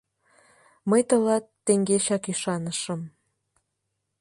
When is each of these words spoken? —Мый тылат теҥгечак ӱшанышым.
—Мый 0.89 1.01
тылат 1.09 1.45
теҥгечак 1.65 2.23
ӱшанышым. 2.31 3.01